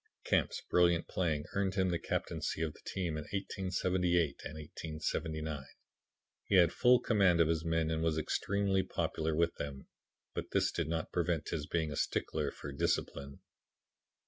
[0.23, 5.63] "Camp's brilliant playing earned him the captaincy of the team in 1878 and 1879.
[6.45, 9.85] He had full command of his men and was extremely popular with them,
[10.33, 13.41] but this did not prevent his being a stickler for discipline.